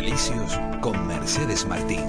Vitalicios 0.00 0.60
con 0.80 1.08
Mercedes 1.08 1.66
Martín. 1.66 2.04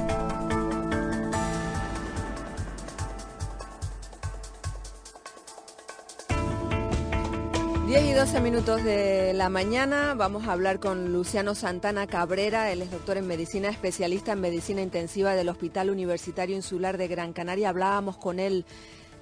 10 7.88 8.04
y 8.04 8.14
12 8.14 8.42
minutos 8.42 8.84
de 8.84 9.34
la 9.34 9.50
mañana 9.50 10.14
vamos 10.14 10.48
a 10.48 10.52
hablar 10.52 10.80
con 10.80 11.12
Luciano 11.12 11.56
Santana 11.56 12.06
Cabrera, 12.06 12.72
él 12.72 12.84
es 12.84 12.92
doctor 12.92 13.18
en 13.18 13.26
medicina, 13.26 13.70
especialista 13.70 14.34
en 14.34 14.42
medicina 14.42 14.82
intensiva 14.82 15.34
del 15.34 15.50
Hospital 15.50 15.90
Universitario 15.90 16.56
Insular 16.56 17.00
de 17.00 17.08
Gran 17.08 17.34
Canaria. 17.34 17.70
Hablábamos 17.70 18.18
con 18.18 18.38
él 18.40 18.66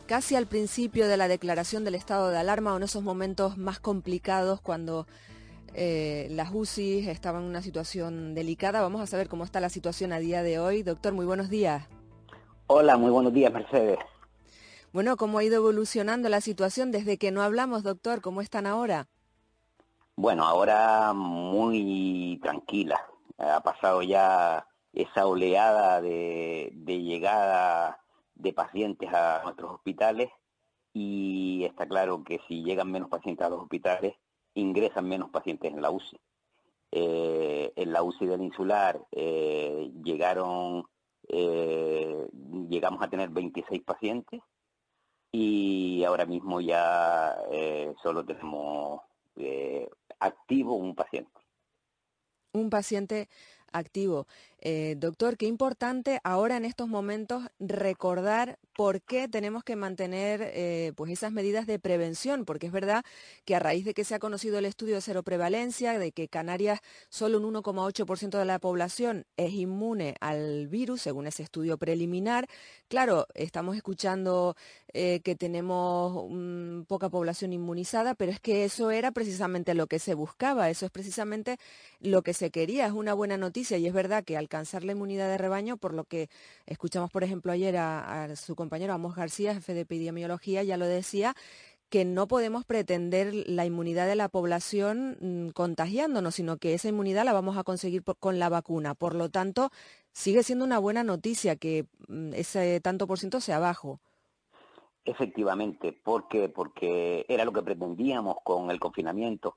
casi 0.08 0.36
al 0.36 0.48
principio 0.48 1.08
de 1.08 1.16
la 1.16 1.30
declaración 1.30 1.86
del 1.86 1.96
estado 1.96 2.32
de 2.32 2.38
alarma 2.38 2.74
o 2.74 2.78
en 2.78 2.84
esos 2.84 3.02
momentos 3.02 3.58
más 3.58 3.80
complicados 3.80 4.60
cuando 4.60 5.08
eh, 5.80 6.28
las 6.32 6.50
UCI 6.52 7.08
estaban 7.08 7.44
en 7.44 7.50
una 7.50 7.62
situación 7.62 8.34
delicada. 8.34 8.82
Vamos 8.82 9.00
a 9.00 9.06
saber 9.06 9.30
cómo 9.30 9.44
está 9.44 9.60
la 9.60 9.70
situación 9.70 10.12
a 10.12 10.18
día 10.18 10.42
de 10.42 10.58
hoy. 10.58 10.82
Doctor, 10.82 11.14
muy 11.14 11.26
buenos 11.26 11.50
días. 11.50 11.88
Hola, 12.66 12.98
muy 12.98 13.12
buenos 13.12 13.32
días, 13.32 13.54
Mercedes. 13.54 14.00
Bueno, 14.92 15.18
¿cómo 15.18 15.38
ha 15.38 15.44
ido 15.44 15.58
evolucionando 15.58 16.30
la 16.30 16.42
situación 16.42 16.92
desde 16.92 17.20
que 17.20 17.32
no 17.32 17.44
hablamos, 17.44 17.84
doctor? 17.84 18.22
¿Cómo 18.22 18.42
están 18.42 18.66
ahora? 18.66 19.08
Bueno, 20.16 20.46
ahora 20.46 21.14
muy 21.14 22.40
tranquila. 22.42 23.00
Ha 23.38 23.62
pasado 23.62 24.02
ya 24.02 24.66
esa 24.94 25.28
oleada 25.28 26.02
de, 26.02 26.74
llegada 26.86 28.00
de 28.34 28.52
pacientes 28.52 29.14
a 29.14 29.42
nuestros 29.44 29.76
hospitales 29.76 30.32
y 30.92 31.66
está 31.66 31.88
claro 31.88 32.24
que 32.24 32.42
si 32.48 32.64
llegan 32.64 32.92
menos 32.92 33.10
pacientes 33.10 33.46
a 33.46 33.50
los 33.50 33.62
hospitales, 33.62 34.16
ingresan 34.60 35.08
menos 35.08 35.30
pacientes 35.30 35.72
en 35.72 35.82
la 35.82 35.92
UCI. 35.92 36.20
Eh, 36.92 37.74
en 37.76 37.92
la 37.92 38.02
UCI 38.02 38.26
del 38.26 38.42
insular 38.42 39.00
eh, 39.12 39.92
llegaron, 40.04 40.86
eh, 41.28 42.28
llegamos 42.70 43.02
a 43.02 43.10
tener 43.10 43.30
26 43.30 43.84
pacientes 43.84 44.42
y 45.32 46.04
ahora 46.06 46.26
mismo 46.26 46.62
ya 46.62 47.36
eh, 47.52 47.94
solo 48.02 48.26
tenemos 48.26 49.02
activo 50.20 50.76
un 50.76 50.96
paciente. 50.96 51.40
Un 52.54 52.72
paciente 52.72 53.30
activo. 53.72 54.26
Eh, 54.70 54.96
doctor, 54.98 55.38
qué 55.38 55.46
importante 55.46 56.20
ahora 56.26 56.58
en 56.58 56.66
estos 56.66 56.90
momentos 56.90 57.46
recordar 57.58 58.60
por 58.76 59.02
qué 59.02 59.30
tenemos 59.30 59.64
que 59.64 59.78
mantener 59.78 60.42
eh, 60.44 60.92
pues 60.98 61.10
esas 61.10 61.32
medidas 61.32 61.68
de 61.68 61.80
prevención, 61.80 62.44
porque 62.44 62.68
es 62.68 62.74
verdad 62.74 63.06
que 63.46 63.56
a 63.56 63.60
raíz 63.60 63.86
de 63.86 63.94
que 63.94 64.04
se 64.04 64.14
ha 64.14 64.20
conocido 64.20 64.60
el 64.60 64.66
estudio 64.66 64.96
de 64.96 65.02
cero 65.02 65.24
prevalencia, 65.24 65.98
de 65.98 66.12
que 66.12 66.28
Canarias 66.28 66.82
solo 67.08 67.40
un 67.40 67.56
1,8% 67.56 68.38
de 68.38 68.44
la 68.44 68.60
población 68.60 69.26
es 69.38 69.54
inmune 69.54 70.16
al 70.20 70.68
virus, 70.68 71.02
según 71.02 71.28
ese 71.28 71.44
estudio 71.44 71.78
preliminar, 71.78 72.48
claro, 72.90 73.26
estamos 73.36 73.78
escuchando 73.78 74.58
eh, 74.94 75.22
que 75.22 75.36
tenemos 75.36 76.30
poca 76.88 77.10
población 77.10 77.54
inmunizada, 77.54 78.16
pero 78.16 78.34
es 78.34 78.42
que 78.42 78.66
eso 78.66 78.92
era 78.92 79.12
precisamente 79.12 79.76
lo 79.76 79.88
que 79.88 79.98
se 79.98 80.14
buscaba, 80.14 80.70
eso 80.70 80.86
es 80.86 80.92
precisamente 80.92 81.58
lo 82.00 82.22
que 82.22 82.34
se 82.34 82.52
quería, 82.52 82.86
es 82.86 82.92
una 82.92 83.14
buena 83.14 83.38
noticia 83.38 83.78
y 83.78 83.88
es 83.88 83.94
verdad 83.94 84.24
que 84.24 84.38
al 84.38 84.50
alcanzar 84.58 84.84
la 84.84 84.94
inmunidad 84.94 85.30
de 85.30 85.38
rebaño, 85.38 85.78
por 85.78 85.94
lo 85.94 86.04
que 86.04 86.30
escuchamos, 86.66 87.12
por 87.12 87.24
ejemplo, 87.24 87.52
ayer 87.52 87.78
a, 87.78 88.36
su 88.36 88.56
compañero 88.56 88.94
Amos 88.94 89.16
García, 89.16 89.54
jefe 89.54 89.76
de 89.76 89.82
epidemiología, 89.82 90.64
ya 90.64 90.78
lo 90.78 90.88
decía, 90.88 91.36
que 91.90 92.06
no 92.06 92.28
podemos 92.28 92.66
pretender 92.66 93.32
la 93.48 93.66
inmunidad 93.66 94.08
de 94.08 94.16
la 94.16 94.30
población 94.30 95.18
mm, 95.22 95.50
contagiándonos, 95.50 96.36
sino 96.36 96.58
que 96.58 96.74
esa 96.74 96.90
inmunidad 96.90 97.24
la 97.24 97.34
vamos 97.34 97.56
a 97.56 97.64
conseguir 97.64 98.04
con 98.20 98.40
la 98.40 98.50
vacuna. 98.50 98.96
Por 98.96 99.14
lo 99.14 99.30
tanto, 99.30 99.70
sigue 100.12 100.42
siendo 100.42 100.66
una 100.66 100.80
buena 100.80 101.04
noticia 101.04 101.56
que 101.56 101.86
mm, 102.08 102.34
ese 102.34 102.82
tanto 102.82 103.06
por 103.06 103.20
ciento 103.20 103.40
sea 103.40 103.60
bajo. 103.60 104.00
Efectivamente, 105.06 105.94
¿por 105.94 106.28
qué? 106.28 106.50
Porque 106.50 107.26
era 107.30 107.46
lo 107.46 107.54
que 107.54 107.62
pretendíamos 107.62 108.38
con 108.44 108.72
el 108.72 108.80
confinamiento 108.80 109.56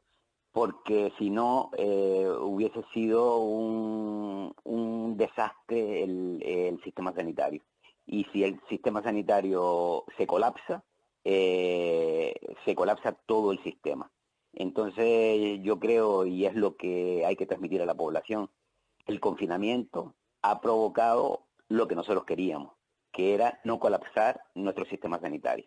porque 0.52 1.12
si 1.18 1.30
no 1.30 1.70
eh, 1.76 2.28
hubiese 2.40 2.82
sido 2.92 3.38
un, 3.38 5.16
desastre 5.16 6.02
el, 6.02 6.80
sistema 6.82 7.12
sanitario. 7.12 7.62
Y 8.06 8.24
si 8.32 8.42
el 8.42 8.60
sistema 8.68 9.02
sanitario 9.02 10.04
se 10.16 10.26
colapsa, 10.26 10.82
eh, 11.24 12.34
se 12.64 12.74
colapsa 12.74 13.12
todo 13.12 13.52
el 13.52 13.62
sistema. 13.62 14.10
Entonces 14.54 15.60
yo 15.62 15.78
creo, 15.78 16.26
y 16.26 16.46
es 16.46 16.54
lo 16.54 16.76
que 16.76 17.24
hay 17.26 17.36
que 17.36 17.46
transmitir 17.46 17.82
a 17.82 17.86
la 17.86 17.94
población, 17.94 18.50
el 19.06 19.20
confinamiento 19.20 20.14
ha 20.42 20.60
provocado 20.60 21.46
lo 21.68 21.86
que 21.86 21.94
nosotros 21.94 22.24
queríamos, 22.24 22.72
que 23.12 23.34
era 23.34 23.60
no 23.64 23.78
colapsar 23.78 24.42
nuestro 24.54 24.86
sistema 24.86 25.20
sanitario. 25.20 25.66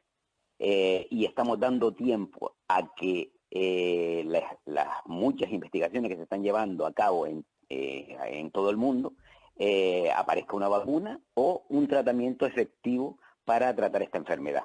Eh, 0.60 1.08
y 1.10 1.26
estamos 1.26 1.60
dando 1.60 1.94
tiempo 1.94 2.56
a 2.68 2.94
que 2.96 3.32
eh, 3.56 4.24
las, 4.66 4.88
muchas 5.06 5.52
investigaciones 5.52 6.10
que 6.10 6.18
se 6.18 6.24
están 6.24 6.42
llevando 6.42 6.88
a 6.88 6.92
cabo 6.92 7.28
en, 7.28 7.46
eh, 7.70 8.18
en 8.26 8.50
todo 8.50 8.72
el 8.72 8.78
mundo, 8.78 9.14
eh, 9.58 10.10
aparezca 10.16 10.56
una 10.56 10.68
vacuna 10.68 11.22
o 11.36 11.64
un 11.70 11.88
tratamiento 11.88 12.48
efectivo 12.48 13.20
para 13.46 13.76
tratar 13.76 14.02
esta 14.02 14.18
enfermedad. 14.18 14.64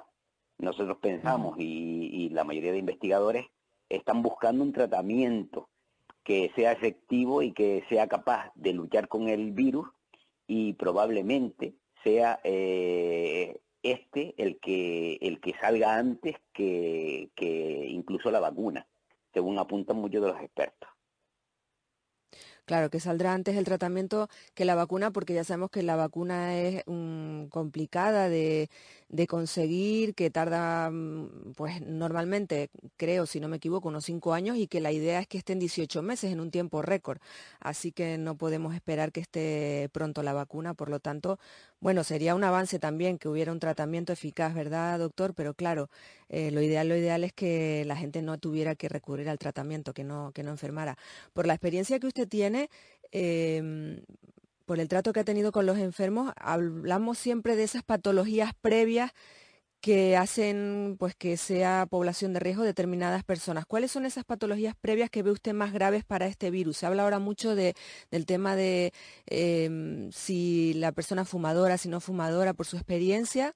Nosotros 0.57 0.97
pensamos 0.97 1.55
y, 1.59 2.29
la 2.31 2.43
mayoría 2.43 2.71
de 2.71 2.79
investigadores 2.79 3.45
están 3.89 4.23
buscando 4.23 4.63
un 4.63 4.73
tratamiento 4.73 5.69
que 6.23 6.51
sea 6.55 6.71
efectivo 6.71 7.43
y 7.43 7.51
que 7.51 7.83
sea 7.89 8.07
capaz 8.07 8.51
de 8.55 8.73
luchar 8.73 9.07
con 9.07 9.29
el 9.29 9.51
virus 9.51 9.87
y 10.47 10.73
probablemente 10.73 11.75
sea 12.03 12.39
este 13.83 14.33
el 14.37 14.59
que, 14.59 15.17
el 15.21 15.39
que 15.39 15.53
salga 15.59 15.97
antes 15.97 16.35
que, 16.53 17.31
que 17.35 17.87
incluso 17.89 18.31
la 18.31 18.39
vacuna, 18.39 18.87
según 19.33 19.57
apuntan 19.59 19.97
muchos 19.97 20.21
de 20.21 20.27
los 20.27 20.41
expertos. 20.41 20.89
Claro, 22.69 22.91
que 22.91 22.99
saldrá 22.99 23.33
antes 23.33 23.57
el 23.57 23.65
tratamiento 23.65 24.29
que 24.53 24.63
la 24.63 24.75
vacuna, 24.75 25.09
porque 25.09 25.33
ya 25.33 25.43
sabemos 25.43 25.71
que 25.71 25.81
la 25.81 25.95
vacuna 25.95 26.55
es 26.55 26.83
mm, 26.85 27.45
complicada 27.45 28.29
de, 28.29 28.69
conseguir, 29.27 30.13
que 30.13 30.29
tarda, 30.29 30.91
mm, 30.91 31.53
pues 31.55 31.81
normalmente, 31.81 32.69
creo, 32.95 33.25
si 33.25 33.39
no 33.39 33.47
me 33.47 33.57
equivoco, 33.57 33.87
unos 33.87 34.05
cinco 34.05 34.33
años 34.33 34.55
y 34.57 34.67
que 34.67 34.81
la 34.81 34.91
idea 34.91 35.19
es 35.19 35.25
que 35.27 35.39
esté 35.39 35.53
en 35.53 35.59
18 35.59 36.03
meses, 36.03 36.31
en 36.31 36.39
un 36.39 36.51
tiempo 36.51 36.83
récord. 36.83 37.17
Así 37.59 37.91
que 37.91 38.19
no 38.19 38.37
podemos 38.37 38.75
esperar 38.75 39.11
que 39.11 39.21
esté 39.21 39.89
pronto 39.91 40.21
la 40.21 40.33
vacuna. 40.33 40.75
Por 40.75 40.89
lo 40.91 40.99
tanto, 40.99 41.39
bueno, 41.81 42.03
sería 42.03 42.35
un 42.35 42.43
avance 42.43 42.77
también 42.77 43.17
que 43.17 43.29
hubiera 43.29 43.51
un 43.51 43.59
tratamiento 43.59 44.13
eficaz, 44.13 44.53
¿verdad, 44.53 44.99
doctor? 44.99 45.33
Pero 45.33 45.53
claro, 45.53 45.89
eh, 46.27 46.51
lo 46.51 46.61
ideal, 46.61 46.89
lo 46.89 46.95
ideal 46.97 47.23
es 47.23 47.31
que 47.33 47.83
la 47.85 47.95
gente 47.95 48.21
no 48.21 48.37
tuviera 48.37 48.75
que 48.75 48.89
recurrir 48.89 49.29
al 49.29 49.39
tratamiento, 49.39 49.93
que 49.93 50.03
no, 50.03 50.31
que 50.33 50.43
no 50.43 50.51
enfermara. 50.51 50.97
Por 51.33 51.47
la 51.47 51.53
experiencia 51.53 51.99
que 51.99 52.07
usted 52.07 52.27
tiene, 52.27 52.58
Em, 53.11 54.01
por 54.65 54.79
el 54.79 54.87
trato 54.87 55.13
que 55.13 55.21
ha 55.21 55.23
tenido 55.23 55.51
con 55.51 55.65
los 55.65 55.77
enfermos, 55.77 56.31
hablamos 56.35 57.17
siempre 57.17 57.55
de 57.55 57.63
esas 57.63 57.83
patologías 57.83 58.51
previas 58.61 59.11
que 59.81 60.17
hacen 60.17 60.97
pues 60.99 61.15
que 61.15 61.37
sea 61.37 61.87
población 61.89 62.33
de 62.33 62.39
riesgo 62.39 62.63
determinadas 62.63 63.23
personas. 63.23 63.65
¿Cuáles 63.65 63.91
son 63.91 64.05
esas 64.05 64.25
patologías 64.25 64.75
previas 64.79 65.09
que 65.09 65.23
ve 65.23 65.31
usted 65.31 65.53
más 65.53 65.71
graves 65.73 66.03
para 66.03 66.27
este 66.27 66.51
virus? 66.51 66.77
Se 66.77 66.85
habla 66.85 67.03
ahora 67.03 67.19
mucho 67.19 67.55
de, 67.55 67.75
del 68.11 68.25
tema 68.25 68.55
de 68.55 68.91
em, 69.25 70.11
si 70.11 70.73
la 70.75 70.91
persona 70.91 71.25
fumadora, 71.25 71.77
si 71.77 71.89
no 71.89 72.01
fumadora, 72.01 72.53
por 72.53 72.65
su 72.65 72.75
experiencia, 72.75 73.55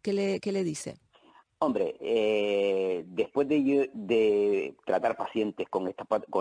¿qué 0.00 0.12
le, 0.12 0.64
dice? 0.64 0.96
Hombre, 1.58 1.96
eh, 2.00 3.04
después 3.08 3.48
de, 3.48 4.74
tratar 4.86 5.16
pacientes 5.16 5.68
con 5.68 5.88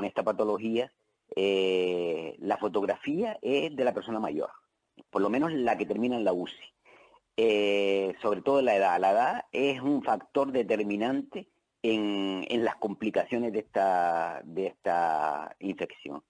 esta 0.05 0.23
patología, 0.23 0.91
eh, 1.35 2.35
la 2.39 2.57
fotografía 2.57 3.37
es 3.41 3.75
de 3.75 3.83
la 3.83 3.93
persona 3.93 4.19
mayor, 4.19 4.51
por 5.09 5.21
lo 5.21 5.29
menos 5.29 5.51
la 5.53 5.77
que 5.77 5.85
termina 5.85 6.15
en 6.15 6.23
la 6.23 6.33
UCI. 6.33 6.73
Eh, 7.35 8.13
sobre 8.21 8.41
todo 8.41 8.61
la 8.61 8.75
edad. 8.75 8.99
La 8.99 9.11
edad 9.11 9.45
es 9.51 9.81
un 9.81 10.03
factor 10.03 10.51
determinante 10.51 11.49
en, 11.81 12.63
las 12.63 12.75
complicaciones 12.75 13.51
de 13.53 13.59
esta, 13.59 14.41
de 14.43 14.67
esta 14.67 15.55
infección. 15.59 16.23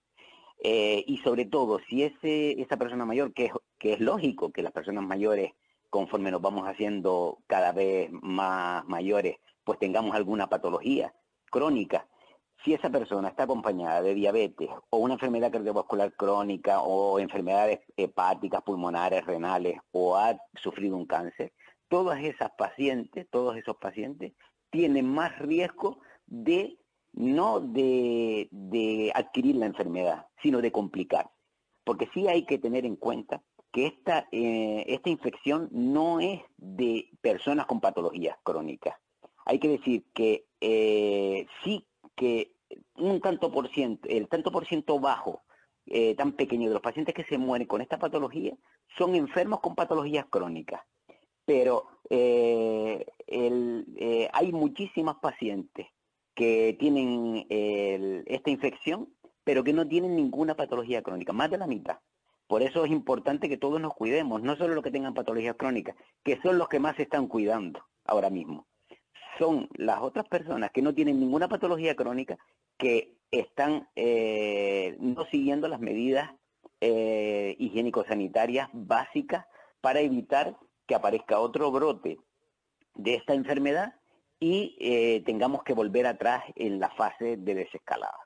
Eh, 0.63 1.03
y 1.05 1.17
sobre 1.17 1.45
todo, 1.45 1.79
si 1.89 2.03
ese, 2.03 2.61
esa 2.61 2.77
persona 2.77 3.05
mayor, 3.05 3.33
que 3.33 3.45
es, 3.45 3.51
que 3.77 3.93
es 3.93 3.99
lógico 3.99 4.51
que 4.51 4.63
las 4.63 4.71
personas 4.71 5.03
mayores, 5.03 5.51
conforme 5.89 6.31
nos 6.31 6.41
vamos 6.41 6.67
haciendo 6.67 7.39
cada 7.47 7.73
vez 7.73 8.09
más 8.11 8.85
mayores, 8.85 9.37
pues 9.65 9.79
tengamos 9.79 10.15
alguna 10.15 10.47
patología 10.47 11.13
crónica, 11.51 12.07
si 12.63 12.73
esa 12.73 12.89
persona 12.89 13.29
está 13.29 13.43
acompañada 13.43 14.01
de 14.01 14.13
diabetes 14.13 14.69
o 14.89 14.97
una 14.97 15.15
enfermedad 15.15 15.51
cardiovascular 15.51 16.13
crónica 16.13 16.81
o 16.81 17.19
enfermedades 17.19 17.81
hepáticas, 17.97 18.61
pulmonares, 18.63 19.25
renales 19.25 19.79
o 19.91 20.15
ha 20.15 20.37
sufrido 20.55 20.95
un 20.95 21.05
cáncer, 21.05 21.51
todas 21.89 22.23
esas 22.23 22.51
pacientes, 22.57 23.27
todos 23.29 23.57
esos 23.57 23.77
pacientes 23.77 24.33
tienen 24.69 25.07
más 25.07 25.37
riesgo 25.39 25.99
de 26.25 26.77
no 27.11 27.59
de, 27.59 29.11
adquirir 29.13 29.57
la 29.57 29.67
enfermedad, 29.67 30.27
sino 30.41 30.61
de 30.61 30.71
complicar. 30.71 31.29
porque 31.85 32.09
sí 32.13 32.27
hay 32.29 32.45
que 32.45 32.57
tener 32.57 32.85
en 32.85 32.95
cuenta 32.95 33.43
que 33.73 33.87
esta, 33.87 34.27
eh, 34.31 34.85
esta 34.87 35.09
infección 35.09 35.67
no 35.71 36.21
es 36.21 36.41
de 36.57 37.09
personas 37.21 37.65
con 37.65 37.81
patologías 37.81 38.37
crónicas. 38.41 38.95
Hay 39.45 39.59
que 39.59 39.67
decir 39.67 40.05
que 40.13 40.45
eh, 40.61 41.45
sí 41.63 41.85
que 42.15 42.52
un 42.97 43.21
tanto 43.21 43.51
por 43.51 43.69
ciento, 43.69 44.07
el 44.09 44.27
tanto 44.27 44.51
por 44.51 44.65
ciento 44.65 44.99
bajo, 44.99 45.43
eh, 45.85 46.15
tan 46.15 46.33
pequeño 46.33 46.67
de 46.67 46.73
los 46.73 46.81
pacientes 46.81 47.13
que 47.13 47.25
se 47.25 47.37
mueren 47.37 47.67
con 47.67 47.81
esta 47.81 47.99
patología 47.99 48.55
son 48.97 49.15
enfermos 49.15 49.59
con 49.59 49.75
patologías 49.75 50.25
crónicas. 50.29 50.81
Pero 51.45 51.87
hay 52.09 54.51
muchísimas 54.51 55.17
pacientes 55.17 55.87
que 56.35 56.75
tienen 56.79 57.45
esta 57.49 58.49
infección, 58.49 59.09
pero 59.43 59.63
que 59.63 59.73
no 59.73 59.87
tienen 59.87 60.15
ninguna 60.15 60.55
patología 60.55 61.01
crónica, 61.01 61.33
más 61.33 61.51
de 61.51 61.57
la 61.57 61.67
mitad. 61.67 61.97
Por 62.47 62.61
eso 62.61 62.85
es 62.85 62.91
importante 62.91 63.49
que 63.49 63.57
todos 63.57 63.81
nos 63.81 63.93
cuidemos, 63.93 64.41
no 64.41 64.55
solo 64.55 64.75
los 64.75 64.83
que 64.83 64.91
tengan 64.91 65.13
patologías 65.13 65.55
crónicas, 65.57 65.95
que 66.23 66.39
son 66.41 66.57
los 66.57 66.69
que 66.69 66.79
más 66.79 66.95
se 66.95 67.03
están 67.03 67.27
cuidando 67.27 67.83
ahora 68.05 68.29
mismo. 68.29 68.67
Son 69.39 69.67
las 69.73 70.01
otras 70.01 70.27
personas 70.27 70.71
que 70.71 70.81
no 70.81 70.93
tienen 70.93 71.19
ninguna 71.19 71.47
patología 71.47 71.95
crónica 71.95 72.37
que 72.83 73.15
están 73.31 73.87
eh, 73.95 74.97
no 74.99 75.23
siguiendo 75.27 75.69
las 75.69 75.79
medidas 75.79 76.29
eh, 76.81 77.55
higiénico-sanitarias 77.57 78.67
básicas 78.73 79.45
para 79.79 80.01
evitar 80.01 80.57
que 80.85 80.93
aparezca 80.93 81.39
otro 81.39 81.71
brote 81.71 82.17
de 82.95 83.15
esta 83.15 83.35
enfermedad 83.35 83.95
y 84.37 84.75
eh, 84.81 85.23
tengamos 85.25 85.63
que 85.63 85.73
volver 85.73 86.05
atrás 86.05 86.43
en 86.57 86.81
la 86.81 86.89
fase 86.89 87.37
de 87.37 87.55
desescalada. 87.55 88.19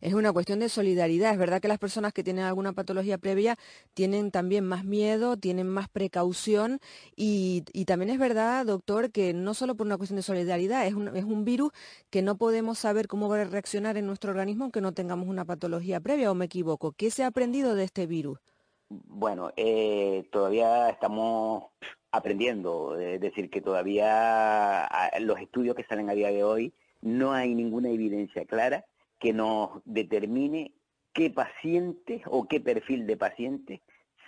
Es 0.00 0.14
una 0.14 0.32
cuestión 0.32 0.60
de 0.60 0.68
solidaridad. 0.68 1.32
Es 1.32 1.38
verdad 1.38 1.60
que 1.60 1.68
las 1.68 1.78
personas 1.78 2.12
que 2.12 2.24
tienen 2.24 2.44
alguna 2.44 2.72
patología 2.72 3.18
previa 3.18 3.56
tienen 3.94 4.30
también 4.30 4.64
más 4.64 4.84
miedo, 4.84 5.36
tienen 5.36 5.68
más 5.68 5.88
precaución 5.88 6.80
y, 7.16 7.62
también 7.86 8.10
es 8.10 8.18
verdad, 8.18 8.66
doctor, 8.66 9.10
que 9.10 9.34
no 9.34 9.54
solo 9.54 9.74
por 9.74 9.86
una 9.86 9.96
cuestión 9.96 10.16
de 10.16 10.22
solidaridad, 10.22 10.86
es 10.86 10.94
un, 10.94 11.16
es 11.16 11.24
un 11.24 11.44
virus 11.44 11.72
que 12.10 12.22
no 12.22 12.36
podemos 12.36 12.78
saber 12.78 13.08
cómo 13.08 13.28
va 13.28 13.40
a 13.40 13.44
reaccionar 13.44 13.96
en 13.96 14.06
nuestro 14.06 14.30
organismo 14.30 14.64
aunque 14.64 14.80
no 14.80 14.92
tengamos 14.92 15.28
una 15.28 15.44
patología 15.44 16.00
previa 16.00 16.30
o 16.30 16.34
me 16.34 16.46
equivoco. 16.46 16.92
¿Qué 16.92 17.10
se 17.10 17.24
ha 17.24 17.28
aprendido 17.28 17.74
de 17.74 17.84
este 17.84 18.06
virus? 18.06 18.38
Bueno, 18.88 19.52
eh, 19.56 20.28
todavía 20.32 20.88
estamos 20.88 21.64
aprendiendo, 22.10 22.98
es 22.98 23.20
decir, 23.20 23.50
que 23.50 23.60
todavía 23.60 24.88
los 25.20 25.38
estudios 25.40 25.76
que 25.76 25.84
salen 25.84 26.10
a 26.10 26.14
día 26.14 26.32
de 26.32 26.42
hoy 26.42 26.74
no 27.00 27.32
hay 27.32 27.54
ninguna 27.54 27.90
evidencia 27.90 28.44
clara 28.44 28.84
que 29.20 29.32
nos 29.32 29.82
determine 29.84 30.72
qué 31.12 31.30
paciente 31.30 32.22
o 32.26 32.48
qué 32.48 32.60
perfil 32.60 33.06
de 33.06 33.16
paciente 33.16 33.82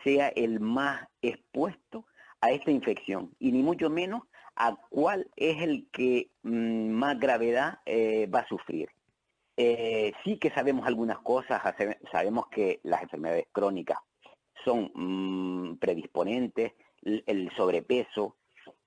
sea 0.05 0.29
el 0.29 0.61
más 0.61 1.09
expuesto 1.23 2.07
a 2.41 2.51
esta 2.51 2.71
infección 2.71 3.35
y 3.39 3.53
ni 3.53 3.63
mucho 3.63 3.89
menos 3.89 4.23
a 4.57 4.77
cuál 4.91 5.31
es 5.37 5.63
el 5.63 5.89
que 5.91 6.31
mm, 6.43 6.91
más 6.91 7.19
gravedad 7.19 7.79
eh, 7.87 8.27
va 8.27 8.41
a 8.41 8.49
sufrir. 8.49 8.91
Eh, 9.57 10.13
sí 10.25 10.39
que 10.39 10.51
sabemos 10.51 10.87
algunas 10.87 11.19
cosas, 11.19 11.63
sabemos 12.11 12.49
que 12.49 12.81
las 12.83 13.03
enfermedades 13.03 13.47
crónicas 13.53 13.99
son 14.65 14.91
mm, 14.95 15.77
predisponentes, 15.79 16.73
el 17.03 17.51
sobrepeso, 17.57 18.37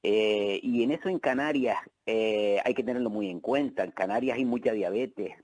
eh, 0.01 0.59
y 0.63 0.83
en 0.83 0.91
eso 0.91 1.09
en 1.09 1.19
Canarias 1.19 1.77
hay 2.05 2.73
que 2.73 2.83
tenerlo 2.83 3.09
muy 3.09 3.29
en 3.29 3.41
cuenta. 3.41 3.83
En 3.83 3.91
Canarias 3.91 4.37
hay 4.37 4.45
mucha 4.45 4.71
diabetes, 4.71 5.35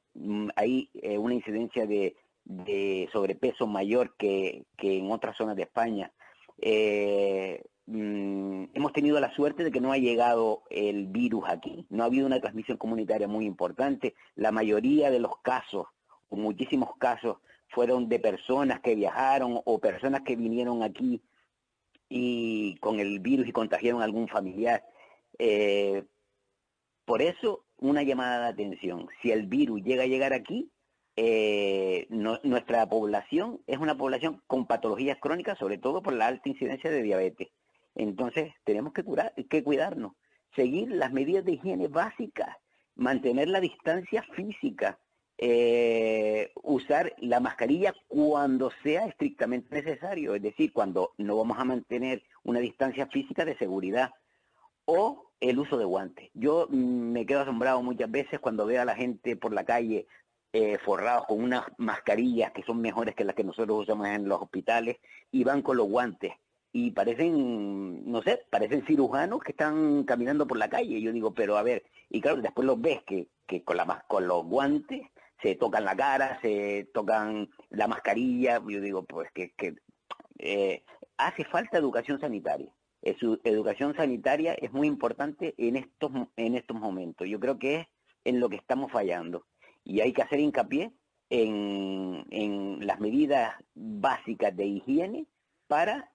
hay 0.55 0.89
eh, 0.93 1.17
una 1.17 1.33
incidencia 1.33 1.85
de, 1.85 2.15
sobrepeso 3.11 3.67
mayor 3.67 4.15
que, 4.17 4.65
en 4.79 5.11
otras 5.11 5.37
zonas 5.37 5.55
de 5.55 5.63
España. 5.63 6.11
Eh, 6.59 7.63
mm, 7.85 8.65
hemos 8.73 8.93
tenido 8.93 9.19
la 9.19 9.33
suerte 9.33 9.63
de 9.63 9.71
que 9.71 9.81
no 9.81 9.91
ha 9.91 9.97
llegado 9.97 10.63
el 10.69 11.07
virus 11.07 11.45
aquí, 11.47 11.85
no 11.89 12.03
ha 12.03 12.07
habido 12.07 12.27
una 12.27 12.41
transmisión 12.41 12.77
comunitaria 12.77 13.27
muy 13.27 13.45
importante. 13.45 14.15
La 14.35 14.51
mayoría 14.51 15.11
de 15.11 15.19
los 15.19 15.37
casos, 15.41 15.87
o 16.29 16.35
muchísimos 16.35 16.95
casos, 16.97 17.37
fueron 17.69 18.09
de 18.09 18.19
personas 18.19 18.81
que 18.81 18.95
viajaron 18.95 19.61
o 19.63 19.79
personas 19.79 20.21
que 20.21 20.35
vinieron 20.35 20.83
aquí 20.83 21.21
y 22.09 22.75
con 22.77 22.99
el 22.99 23.19
virus 23.19 23.47
y 23.47 23.53
contagiaron 23.53 24.01
a 24.01 24.05
algún 24.05 24.27
familiar. 24.27 24.83
Eh, 25.39 26.03
por 27.05 27.21
eso 27.21 27.63
una 27.81 28.03
llamada 28.03 28.39
de 28.39 28.47
atención. 28.47 29.07
Si 29.21 29.31
el 29.31 29.47
virus 29.47 29.83
llega 29.83 30.03
a 30.03 30.07
llegar 30.07 30.31
aquí, 30.31 30.71
eh, 31.17 32.07
nuestra 32.09 32.87
población 32.87 33.59
es 33.67 33.79
una 33.79 33.97
población 33.97 34.41
con 34.47 34.65
patologías 34.65 35.17
crónicas, 35.19 35.57
sobre 35.57 35.77
todo 35.77 36.01
por 36.01 36.13
la 36.13 36.27
alta 36.27 36.47
incidencia 36.47 36.89
de 36.89 37.01
diabetes. 37.01 37.49
Entonces, 37.95 38.53
tenemos 38.63 38.93
que, 38.93 39.03
curar, 39.03 39.33
que 39.49 39.63
cuidarnos, 39.63 40.13
seguir 40.55 40.89
las 40.89 41.11
medidas 41.11 41.43
de 41.43 41.53
higiene 41.53 41.89
básicas, 41.89 42.55
mantener 42.95 43.49
la 43.49 43.59
distancia 43.59 44.23
física, 44.35 44.99
eh, 45.37 46.51
usar 46.63 47.13
la 47.17 47.39
mascarilla 47.39 47.93
cuando 48.07 48.71
sea 48.83 49.07
estrictamente 49.07 49.75
necesario, 49.75 50.35
es 50.35 50.41
decir, 50.41 50.71
cuando 50.71 51.13
no 51.17 51.35
vamos 51.35 51.57
a 51.57 51.65
mantener 51.65 52.23
una 52.43 52.59
distancia 52.59 53.07
física 53.07 53.43
de 53.43 53.57
seguridad, 53.57 54.11
o 54.91 55.31
el 55.39 55.57
uso 55.57 55.77
de 55.77 55.85
guantes. 55.85 56.29
Yo 56.33 56.67
mm, 56.69 57.11
me 57.11 57.25
quedo 57.25 57.41
asombrado 57.41 57.81
muchas 57.81 58.11
veces 58.11 58.39
cuando 58.39 58.65
veo 58.65 58.81
a 58.81 58.85
la 58.85 58.95
gente 58.95 59.35
por 59.35 59.53
la 59.53 59.63
calle 59.63 60.07
eh, 60.53 60.77
forrados 60.79 61.25
con 61.27 61.41
unas 61.41 61.63
mascarillas 61.77 62.51
que 62.51 62.63
son 62.63 62.81
mejores 62.81 63.15
que 63.15 63.23
las 63.23 63.35
que 63.35 63.43
nosotros 63.43 63.83
usamos 63.83 64.07
en 64.07 64.27
los 64.27 64.41
hospitales 64.41 64.97
y 65.31 65.43
van 65.43 65.61
con 65.61 65.77
los 65.77 65.87
guantes 65.87 66.33
y 66.73 66.91
parecen, 66.91 68.09
no 68.09 68.21
sé, 68.21 68.45
parecen 68.49 68.85
cirujanos 68.85 69.41
que 69.41 69.51
están 69.51 70.03
caminando 70.03 70.47
por 70.47 70.57
la 70.57 70.69
calle. 70.69 71.01
Yo 71.01 71.11
digo, 71.11 71.33
pero 71.33 71.57
a 71.57 71.63
ver, 71.63 71.83
y 72.09 72.21
claro, 72.21 72.41
después 72.41 72.65
los 72.65 72.79
ves 72.79 73.01
que, 73.03 73.27
que 73.45 73.63
con, 73.63 73.77
la, 73.77 74.05
con 74.07 74.27
los 74.27 74.45
guantes 74.45 75.01
se 75.41 75.55
tocan 75.55 75.85
la 75.85 75.95
cara, 75.95 76.39
se 76.41 76.89
tocan 76.93 77.49
la 77.69 77.87
mascarilla. 77.87 78.61
Yo 78.67 78.79
digo, 78.81 79.03
pues 79.03 79.29
que, 79.33 79.51
que 79.51 79.75
eh, 80.39 80.83
hace 81.17 81.43
falta 81.45 81.77
educación 81.77 82.19
sanitaria. 82.19 82.71
Eh, 83.01 83.15
su 83.19 83.39
educación 83.43 83.95
sanitaria 83.95 84.53
es 84.53 84.71
muy 84.71 84.87
importante 84.87 85.55
en 85.57 85.75
estos, 85.75 86.11
en 86.35 86.55
estos 86.55 86.77
momentos. 86.79 87.27
Yo 87.27 87.39
creo 87.39 87.57
que 87.57 87.75
es 87.75 87.87
en 88.25 88.39
lo 88.39 88.49
que 88.49 88.57
estamos 88.57 88.91
fallando. 88.91 89.45
Y 89.83 90.01
hay 90.01 90.13
que 90.13 90.21
hacer 90.21 90.39
hincapié 90.39 90.91
en, 91.29 92.25
en 92.29 92.85
las 92.85 92.99
medidas 92.99 93.55
básicas 93.73 94.55
de 94.55 94.65
higiene 94.65 95.25
para 95.67 96.11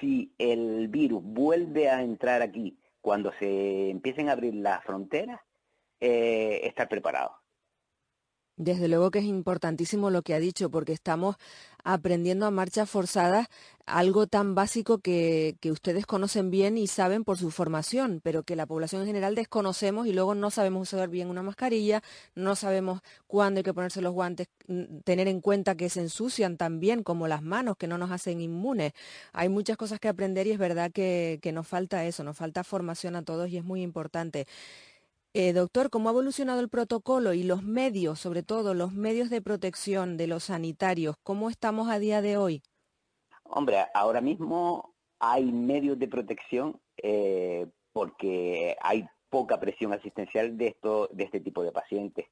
si 0.00 0.32
el 0.38 0.88
virus 0.88 1.22
vuelve 1.22 1.88
a 1.88 2.02
entrar 2.02 2.42
aquí 2.42 2.78
cuando 3.00 3.32
se 3.38 3.90
empiecen 3.90 4.28
a 4.28 4.32
abrir 4.32 4.54
las 4.54 4.82
fronteras, 4.82 5.40
eh, 6.00 6.60
estar 6.64 6.88
preparados. 6.88 7.36
Desde 8.56 8.88
luego 8.88 9.10
que 9.10 9.18
es 9.18 9.26
importantísimo 9.26 10.08
lo 10.08 10.22
que 10.22 10.32
ha 10.32 10.38
dicho, 10.38 10.70
porque 10.70 10.94
estamos 10.94 11.36
aprendiendo 11.84 12.46
a 12.46 12.50
marchas 12.50 12.88
forzadas 12.88 13.48
algo 13.84 14.26
tan 14.26 14.54
básico 14.54 14.98
que, 14.98 15.56
ustedes 15.70 16.06
conocen 16.06 16.50
bien 16.50 16.78
y 16.78 16.86
saben 16.86 17.22
por 17.22 17.38
su 17.38 17.50
formación, 17.50 18.20
pero 18.24 18.42
que 18.42 18.56
la 18.56 18.66
población 18.66 19.02
en 19.02 19.06
general 19.06 19.34
desconocemos 19.34 20.06
y 20.06 20.12
luego 20.12 20.34
no 20.34 20.50
sabemos 20.50 20.92
usar 20.92 21.08
bien 21.08 21.28
una 21.28 21.42
mascarilla, 21.42 22.02
no 22.34 22.56
sabemos 22.56 23.02
cuándo 23.26 23.58
hay 23.58 23.62
que 23.62 23.74
ponerse 23.74 24.00
los 24.00 24.12
guantes, 24.12 24.48
tener 25.04 25.28
en 25.28 25.40
cuenta 25.40 25.76
que 25.76 25.88
se 25.88 26.00
ensucian 26.00 26.56
también 26.56 27.02
como 27.02 27.28
las 27.28 27.42
manos, 27.42 27.76
que 27.76 27.86
no 27.86 27.98
nos 27.98 28.10
hacen 28.10 28.40
inmunes. 28.40 28.92
Hay 29.32 29.48
muchas 29.48 29.76
cosas 29.76 30.00
que 30.00 30.08
aprender 30.08 30.46
y 30.46 30.52
es 30.52 30.58
verdad 30.58 30.90
que, 30.90 31.38
que 31.42 31.52
nos 31.52 31.68
falta 31.68 32.04
eso, 32.06 32.24
nos 32.24 32.36
falta 32.36 32.64
formación 32.64 33.16
a 33.16 33.22
todos 33.22 33.50
y 33.50 33.58
es 33.58 33.64
muy 33.64 33.82
importante. 33.82 34.46
Eh, 35.38 35.52
doctor, 35.52 35.90
¿cómo 35.90 36.08
ha 36.08 36.12
evolucionado 36.12 36.60
el 36.60 36.70
protocolo 36.70 37.34
y 37.34 37.42
los 37.42 37.62
medios, 37.62 38.18
sobre 38.18 38.42
todo 38.42 38.72
los 38.72 38.94
medios 38.94 39.28
de 39.28 39.42
protección 39.42 40.16
de 40.16 40.26
los 40.26 40.44
sanitarios? 40.44 41.16
¿Cómo 41.22 41.50
estamos 41.50 41.90
a 41.90 41.98
día 41.98 42.22
de 42.22 42.38
hoy? 42.38 42.62
Hombre, 43.42 43.84
ahora 43.92 44.22
mismo 44.22 44.94
hay 45.18 45.44
medios 45.52 45.98
de 45.98 46.08
protección 46.08 46.80
eh, 46.96 47.66
porque 47.92 48.78
hay 48.80 49.06
poca 49.28 49.60
presión 49.60 49.92
asistencial 49.92 50.56
de, 50.56 50.74
de 51.10 51.24
este 51.24 51.40
tipo 51.40 51.62
de 51.62 51.70
pacientes. 51.70 52.28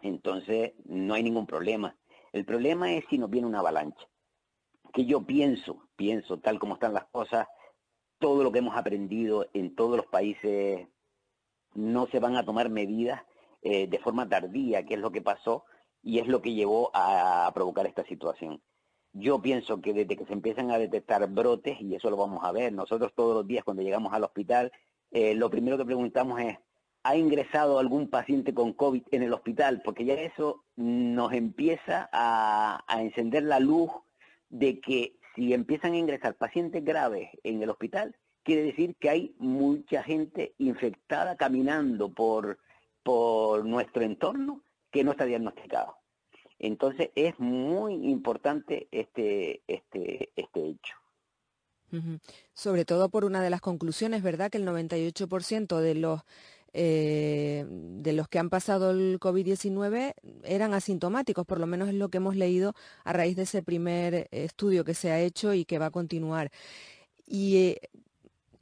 Entonces, 0.00 0.74
no 0.84 1.14
hay 1.14 1.24
ningún 1.24 1.48
problema. 1.48 1.96
El 2.30 2.44
problema 2.44 2.92
es 2.92 3.04
si 3.10 3.18
nos 3.18 3.28
viene 3.28 3.48
una 3.48 3.58
avalancha. 3.58 4.06
Que 4.92 5.04
yo 5.04 5.26
pienso, 5.26 5.82
pienso, 5.96 6.38
tal 6.38 6.60
como 6.60 6.74
están 6.74 6.94
las 6.94 7.06
cosas, 7.06 7.48
todo 8.20 8.44
lo 8.44 8.52
que 8.52 8.60
hemos 8.60 8.76
aprendido 8.76 9.48
en 9.52 9.74
todos 9.74 9.96
los 9.96 10.06
países 10.06 10.86
no 11.74 12.06
se 12.08 12.20
van 12.20 12.36
a 12.36 12.44
tomar 12.44 12.70
medidas 12.70 13.22
eh, 13.62 13.86
de 13.86 13.98
forma 13.98 14.28
tardía, 14.28 14.84
que 14.84 14.94
es 14.94 15.00
lo 15.00 15.12
que 15.12 15.22
pasó 15.22 15.64
y 16.02 16.18
es 16.18 16.26
lo 16.26 16.40
que 16.40 16.54
llevó 16.54 16.90
a, 16.94 17.50
provocar 17.54 17.86
esta 17.86 18.04
situación. 18.04 18.62
Yo 19.12 19.42
pienso 19.42 19.80
que 19.80 19.92
desde 19.92 20.16
que 20.16 20.24
se 20.24 20.32
empiezan 20.32 20.70
a 20.70 20.78
detectar 20.78 21.28
brotes, 21.28 21.80
y 21.80 21.94
eso 21.94 22.10
lo 22.10 22.16
vamos 22.16 22.44
a 22.44 22.52
ver, 22.52 22.72
nosotros 22.72 23.12
todos 23.14 23.34
los 23.34 23.46
días 23.46 23.64
cuando 23.64 23.82
llegamos 23.82 24.12
al 24.12 24.24
hospital, 24.24 24.72
eh, 25.10 25.34
lo 25.34 25.50
primero 25.50 25.76
que 25.76 25.84
preguntamos 25.84 26.40
es, 26.40 26.58
ha 27.02 27.16
ingresado 27.16 27.78
algún 27.78 28.08
paciente 28.08 28.54
con 28.54 28.72
COVID 28.72 29.02
en 29.10 29.22
el 29.22 29.32
hospital, 29.32 29.82
porque 29.84 30.04
ya 30.04 30.14
eso 30.14 30.64
nos 30.76 31.32
empieza 31.32 32.08
a, 32.12 32.84
encender 33.00 33.44
la 33.44 33.58
luz 33.58 33.90
de 34.48 34.80
que 34.80 35.16
si 35.34 35.54
empiezan 35.54 35.92
a 35.92 35.98
ingresar 35.98 36.36
pacientes 36.36 36.84
graves 36.84 37.30
en 37.42 37.62
el 37.62 37.70
hospital, 37.70 38.16
quiere 38.42 38.62
decir 38.62 38.96
que 38.96 39.10
hay 39.10 39.34
mucha 39.38 40.02
gente 40.02 40.54
infectada 40.58 41.36
caminando 41.36 42.12
por, 42.12 42.58
por 43.02 43.64
nuestro 43.64 44.02
entorno 44.02 44.62
que 44.90 45.04
no 45.04 45.12
está 45.12 45.24
diagnosticado. 45.24 45.96
Entonces 46.58 47.10
es 47.14 47.38
muy 47.38 47.94
importante 47.94 48.88
este, 48.90 49.62
este, 49.66 50.30
este 50.36 50.68
hecho. 50.68 50.94
Sobre 52.54 52.84
todo 52.84 53.08
por 53.08 53.24
una 53.24 53.42
de 53.42 53.50
las 53.50 53.60
conclusiones, 53.60 54.22
¿verdad? 54.22 54.48
Que 54.48 54.58
el 54.58 54.66
98% 54.66 55.80
de 55.80 55.94
los 55.96 56.22
eh, 56.72 57.66
de 57.68 58.12
los 58.12 58.28
que 58.28 58.38
han 58.38 58.48
pasado 58.48 58.92
el 58.92 59.18
COVID-19 59.18 60.14
eran 60.44 60.72
asintomáticos, 60.72 61.44
por 61.44 61.58
lo 61.58 61.66
menos 61.66 61.88
es 61.88 61.94
lo 61.94 62.10
que 62.10 62.18
hemos 62.18 62.36
leído 62.36 62.74
a 63.02 63.12
raíz 63.12 63.34
de 63.34 63.42
ese 63.42 63.64
primer 63.64 64.28
estudio 64.30 64.84
que 64.84 64.94
se 64.94 65.10
ha 65.10 65.18
hecho 65.18 65.52
y 65.52 65.64
que 65.64 65.80
va 65.80 65.86
a 65.86 65.90
continuar. 65.90 66.52
¿Y 67.26 67.56
eh, 67.56 67.80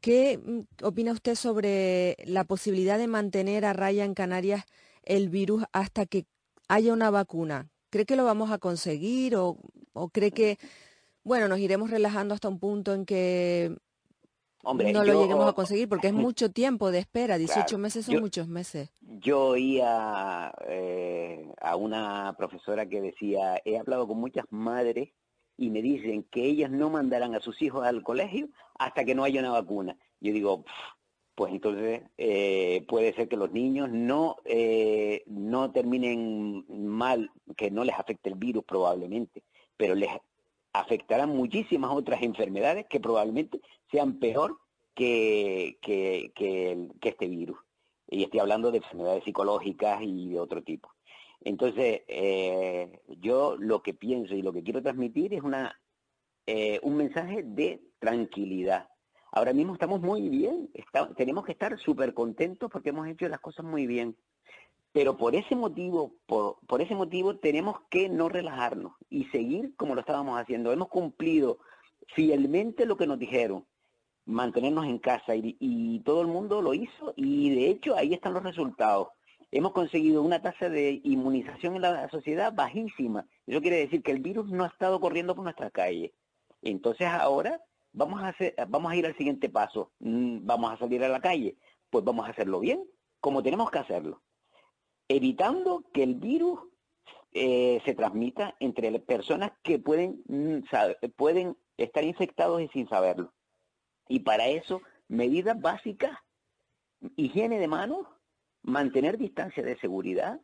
qué 0.00 0.38
mm, 0.38 0.84
opina 0.84 1.12
usted 1.12 1.34
sobre 1.34 2.16
la 2.24 2.44
posibilidad 2.44 2.98
de 2.98 3.06
mantener 3.06 3.64
a 3.64 3.72
raya 3.72 4.04
en 4.04 4.14
Canarias 4.14 4.64
el 5.02 5.28
virus 5.28 5.64
hasta 5.72 6.06
que 6.06 6.26
haya 6.68 6.92
una 6.92 7.10
vacuna? 7.10 7.68
¿Cree 7.90 8.06
que 8.06 8.16
lo 8.16 8.24
vamos 8.24 8.50
a 8.50 8.58
conseguir 8.58 9.36
o, 9.36 9.58
o 9.92 10.08
cree 10.10 10.30
que, 10.30 10.58
bueno, 11.24 11.48
nos 11.48 11.58
iremos 11.58 11.90
relajando 11.90 12.34
hasta 12.34 12.48
un 12.48 12.58
punto 12.58 12.92
en 12.92 13.06
que 13.06 13.76
no 14.64 15.04
lo 15.04 15.22
lleguemos 15.22 15.48
a 15.48 15.52
conseguir 15.52 15.88
porque 15.88 16.08
es 16.08 16.12
mucho 16.28 16.50
tiempo 16.50 16.90
de 16.90 16.98
espera, 16.98 17.38
18 17.38 17.78
meses 17.78 18.06
son 18.06 18.20
muchos 18.20 18.48
meses. 18.48 18.90
Yo 19.00 19.48
oía 19.48 20.52
eh, 20.68 21.50
a 21.60 21.76
una 21.76 22.34
profesora 22.36 22.86
que 22.86 23.00
decía, 23.00 23.60
he 23.64 23.78
hablado 23.78 24.06
con 24.06 24.18
muchas 24.18 24.44
madres 24.50 25.10
y 25.58 25.70
me 25.70 25.82
dicen 25.82 26.22
que 26.30 26.44
ellas 26.44 26.70
no 26.70 26.88
mandarán 26.88 27.34
a 27.34 27.40
sus 27.40 27.60
hijos 27.60 27.84
al 27.84 28.02
colegio 28.02 28.48
hasta 28.78 29.04
que 29.04 29.14
no 29.14 29.24
haya 29.24 29.40
una 29.40 29.50
vacuna. 29.50 29.98
Yo 30.20 30.32
digo, 30.32 30.64
pues 31.34 31.52
entonces 31.52 32.02
eh, 32.16 32.84
puede 32.88 33.12
ser 33.14 33.28
que 33.28 33.36
los 33.36 33.50
niños 33.50 33.90
no, 33.90 34.36
eh, 34.44 35.24
no 35.26 35.72
terminen 35.72 36.64
mal, 36.68 37.30
que 37.56 37.70
no 37.70 37.84
les 37.84 37.98
afecte 37.98 38.30
el 38.30 38.36
virus 38.36 38.64
probablemente, 38.64 39.42
pero 39.76 39.94
les 39.94 40.10
afectarán 40.72 41.30
muchísimas 41.30 41.90
otras 41.90 42.22
enfermedades 42.22 42.86
que 42.86 43.00
probablemente 43.00 43.60
sean 43.90 44.20
peor 44.20 44.58
que, 44.94 45.78
que, 45.82 46.32
que, 46.34 46.88
este 47.02 47.26
virus. 47.26 47.58
Y 48.08 48.22
estoy 48.22 48.40
hablando 48.40 48.70
de 48.70 48.78
enfermedades 48.78 49.24
psicológicas 49.24 50.00
y 50.02 50.30
de 50.30 50.40
otro 50.40 50.62
tipo. 50.62 50.88
Entonces, 51.40 52.02
eh, 52.08 53.00
yo 53.20 53.56
lo 53.58 53.82
que 53.82 53.94
pienso 53.94 54.34
y 54.34 54.42
lo 54.42 54.52
que 54.52 54.62
quiero 54.62 54.82
transmitir 54.82 55.34
es 55.34 55.42
una, 55.42 55.80
eh, 56.46 56.80
un 56.82 56.96
mensaje 56.96 57.42
de 57.42 57.80
tranquilidad. 57.98 58.88
Ahora 59.32 59.52
mismo 59.52 59.74
estamos 59.74 60.00
muy 60.00 60.28
bien, 60.28 60.70
tenemos 61.16 61.44
que 61.44 61.52
estar 61.52 61.78
súper 61.78 62.14
contentos 62.14 62.70
porque 62.70 62.88
hemos 62.88 63.06
hecho 63.08 63.28
las 63.28 63.40
cosas 63.40 63.64
muy 63.64 63.86
bien. 63.86 64.16
Pero 64.92 65.18
por 65.18 65.34
ese 65.36 65.54
motivo, 65.54 66.14
por, 66.26 66.56
por, 66.66 66.80
ese 66.80 66.94
motivo 66.94 67.36
tenemos 67.36 67.76
que 67.90 68.08
no 68.08 68.28
relajarnos 68.28 68.94
y 69.10 69.26
seguir 69.26 69.76
como 69.76 69.94
lo 69.94 70.00
estábamos 70.00 70.40
haciendo. 70.40 70.72
Hemos 70.72 70.88
cumplido 70.88 71.58
fielmente 72.14 72.86
lo 72.86 72.96
que 72.96 73.06
nos 73.06 73.18
dijeron, 73.18 73.66
mantenernos 74.28 74.86
en 74.86 74.98
casa 74.98 75.34
y, 75.34 76.00
todo 76.04 76.22
el 76.22 76.28
mundo 76.28 76.62
lo 76.62 76.74
hizo 76.74 77.12
y 77.16 77.50
de 77.54 77.68
hecho 77.68 77.96
ahí 77.96 78.14
están 78.14 78.34
los 78.34 78.42
resultados. 78.42 79.08
Hemos 79.50 79.72
conseguido 79.72 80.22
una 80.22 80.42
tasa 80.42 80.68
de 80.68 81.00
inmunización 81.04 81.76
en 81.76 81.82
la 81.82 82.08
sociedad 82.10 82.52
bajísima. 82.52 83.26
Eso 83.46 83.60
quiere 83.60 83.78
decir 83.78 84.02
que 84.02 84.12
el 84.12 84.20
virus 84.20 84.50
no 84.50 84.64
ha 84.64 84.68
estado 84.68 85.00
corriendo 85.00 85.34
por 85.34 85.44
nuestra 85.44 85.70
calle. 85.70 86.14
Entonces 86.62 87.08
ahora 87.08 87.62
vamos 87.92 88.22
a, 88.22 88.28
hacer, 88.28 88.54
vamos 88.68 88.92
a 88.92 88.96
ir 88.96 89.06
al 89.06 89.16
siguiente 89.16 89.48
paso. 89.48 89.92
Mm, 90.00 90.46
vamos 90.46 90.72
a 90.72 90.78
salir 90.78 91.02
a 91.02 91.08
la 91.08 91.20
calle. 91.20 91.56
Pues 91.90 92.04
vamos 92.04 92.26
a 92.26 92.30
hacerlo 92.30 92.60
bien, 92.60 92.84
como 93.20 93.42
tenemos 93.42 93.70
que 93.70 93.78
hacerlo 93.78 94.22
evitando 95.08 95.84
que 95.92 96.02
el 96.02 96.14
virus 96.14 96.60
eh, 97.32 97.80
se 97.84 97.94
transmita 97.94 98.54
entre 98.60 98.98
personas 99.00 99.52
que 99.62 99.78
pueden, 99.78 100.22
mm, 100.28 100.58
pueden 101.16 101.56
estar 101.76 102.04
infectados 102.04 102.62
y 102.62 102.68
sin 102.68 102.88
saberlo. 102.88 103.32
Y 104.08 104.20
para 104.20 104.46
eso, 104.46 104.82
medidas 105.08 105.60
básicas, 105.60 106.16
higiene 107.16 107.58
de 107.58 107.68
manos, 107.68 108.06
mantener 108.62 109.18
distancia 109.18 109.62
de 109.62 109.78
seguridad 109.78 110.40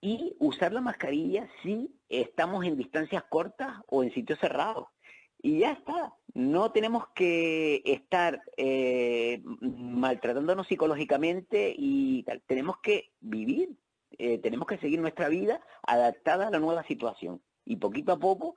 y 0.00 0.36
usar 0.40 0.72
la 0.72 0.80
mascarilla 0.80 1.48
si 1.62 1.94
estamos 2.08 2.64
en 2.64 2.76
distancias 2.76 3.24
cortas 3.30 3.80
o 3.86 4.02
en 4.02 4.12
sitios 4.12 4.38
cerrados. 4.40 4.88
Y 5.40 5.60
ya 5.60 5.72
está, 5.72 6.14
no 6.34 6.70
tenemos 6.70 7.08
que 7.14 7.82
estar 7.84 8.42
eh, 8.56 9.42
maltratándonos 9.60 10.68
psicológicamente 10.68 11.74
y 11.76 12.22
tal. 12.24 12.42
Tenemos 12.46 12.76
que 12.82 13.10
vivir, 13.20 13.70
eh, 14.18 14.38
tenemos 14.38 14.66
que 14.66 14.78
seguir 14.78 15.00
nuestra 15.00 15.28
vida 15.28 15.60
adaptada 15.82 16.48
a 16.48 16.50
la 16.50 16.60
nueva 16.60 16.84
situación. 16.84 17.42
Y 17.64 17.76
poquito 17.76 18.12
a 18.12 18.18
poco, 18.18 18.56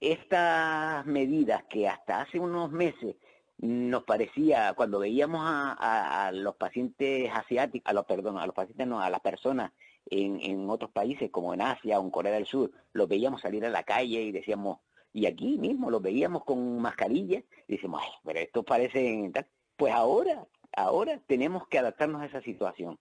estas 0.00 1.04
medidas 1.06 1.64
que 1.68 1.88
hasta 1.88 2.22
hace 2.22 2.38
unos 2.38 2.70
meses 2.70 3.16
nos 3.60 4.04
parecía, 4.04 4.72
cuando 4.74 4.98
veíamos 4.98 5.42
a, 5.44 6.30
los 6.32 6.56
pacientes 6.56 7.30
asiáticos, 7.32 7.88
a 7.90 7.92
los, 7.92 8.06
perdón, 8.06 8.38
a 8.38 8.46
los 8.46 8.54
pacientes 8.54 8.86
no, 8.86 9.00
a 9.00 9.10
las 9.10 9.20
personas 9.20 9.72
en, 10.06 10.40
en 10.40 10.70
otros 10.70 10.90
países 10.90 11.30
como 11.30 11.52
en 11.52 11.60
Asia 11.60 12.00
o 12.00 12.02
en 12.02 12.10
Corea 12.10 12.32
del 12.32 12.46
Sur, 12.46 12.70
los 12.92 13.08
veíamos 13.08 13.42
salir 13.42 13.64
a 13.66 13.70
la 13.70 13.82
calle 13.82 14.22
y 14.22 14.32
decíamos, 14.32 14.78
y 15.12 15.26
aquí 15.26 15.58
mismo 15.58 15.90
los 15.90 16.00
veíamos 16.00 16.44
con 16.44 16.80
mascarillas 16.80 17.44
y 17.68 17.74
decimos, 17.74 18.02
Ay, 18.02 18.12
pero 18.24 18.38
esto 18.38 18.62
parece 18.62 19.30
tal. 19.32 19.46
Pues 19.76 19.92
ahora, 19.92 20.46
ahora 20.74 21.20
tenemos 21.26 21.66
que 21.68 21.78
adaptarnos 21.78 22.22
a 22.22 22.26
esa 22.26 22.40
situación, 22.40 22.98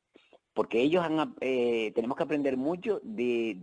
porque 0.53 0.81
ellos 0.81 1.03
han, 1.03 1.35
eh, 1.39 1.91
tenemos 1.95 2.17
que 2.17 2.23
aprender 2.23 2.57
mucho 2.57 2.99
de, 3.03 3.55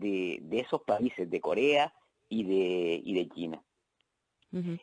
de, 0.42 0.58
esos 0.58 0.82
países, 0.82 1.28
de 1.28 1.40
Corea 1.40 1.92
y 2.28 2.44
de, 2.44 3.02
y 3.04 3.14
de 3.14 3.28
China. 3.28 3.62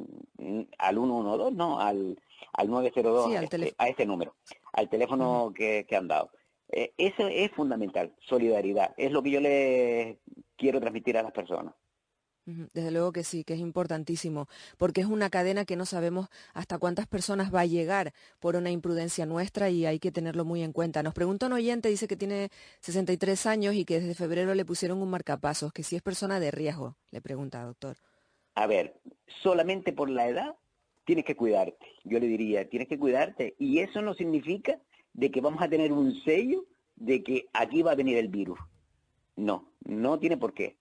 al 0.78 0.94
112, 0.94 1.54
no, 1.54 1.78
al, 1.78 2.18
al 2.54 2.70
902, 2.70 3.34
este, 3.34 3.74
a 3.76 3.86
este 3.86 4.06
número, 4.06 4.34
al 4.72 4.88
teléfono 4.88 5.52
que, 5.54 5.84
que 5.86 5.94
han 5.94 6.08
dado. 6.08 6.30
Eh, 6.70 6.92
eso 6.98 7.28
es 7.28 7.50
fundamental, 7.52 8.14
solidaridad. 8.20 8.94
Es 8.96 9.12
lo 9.12 9.22
que 9.22 9.30
yo 9.30 9.40
le 9.40 10.18
quiero 10.56 10.80
transmitir 10.80 11.16
a 11.16 11.22
las 11.22 11.32
personas. 11.32 11.74
Desde 12.72 12.90
luego 12.90 13.12
que 13.12 13.24
sí, 13.24 13.44
que 13.44 13.52
es 13.52 13.60
importantísimo, 13.60 14.48
porque 14.78 15.02
es 15.02 15.06
una 15.06 15.28
cadena 15.28 15.66
que 15.66 15.76
no 15.76 15.84
sabemos 15.84 16.28
hasta 16.54 16.78
cuántas 16.78 17.06
personas 17.06 17.54
va 17.54 17.60
a 17.60 17.66
llegar 17.66 18.14
por 18.40 18.56
una 18.56 18.70
imprudencia 18.70 19.26
nuestra 19.26 19.68
y 19.68 19.84
hay 19.84 19.98
que 19.98 20.12
tenerlo 20.12 20.46
muy 20.46 20.62
en 20.62 20.72
cuenta. 20.72 21.02
Nos 21.02 21.12
pregunta 21.12 21.44
un 21.44 21.52
oyente, 21.52 21.90
dice 21.90 22.08
que 22.08 22.16
tiene 22.16 22.48
63 22.80 23.44
años 23.44 23.74
y 23.74 23.84
que 23.84 24.00
desde 24.00 24.14
febrero 24.14 24.54
le 24.54 24.64
pusieron 24.64 25.02
un 25.02 25.10
marcapasos, 25.10 25.74
que 25.74 25.82
si 25.82 25.96
es 25.96 26.00
persona 26.00 26.40
de 26.40 26.50
riesgo, 26.50 26.96
le 27.10 27.20
pregunta, 27.20 27.62
doctor. 27.64 27.98
A 28.54 28.66
ver, 28.66 28.98
solamente 29.42 29.92
por 29.92 30.08
la 30.08 30.26
edad 30.26 30.56
tienes 31.04 31.26
que 31.26 31.36
cuidarte. 31.36 31.86
Yo 32.04 32.18
le 32.18 32.28
diría, 32.28 32.66
tienes 32.66 32.88
que 32.88 32.98
cuidarte. 32.98 33.56
Y 33.58 33.80
eso 33.80 34.00
no 34.00 34.14
significa 34.14 34.80
de 35.12 35.30
que 35.30 35.40
vamos 35.40 35.62
a 35.62 35.68
tener 35.68 35.92
un 35.92 36.14
sello 36.22 36.64
de 36.96 37.22
que 37.22 37.46
aquí 37.52 37.82
va 37.82 37.92
a 37.92 37.96
venir 37.96 38.18
el 38.18 38.28
virus. 38.28 38.58
No, 39.36 39.72
no 39.84 40.18
tiene 40.18 40.36
por 40.36 40.52
qué 40.52 40.76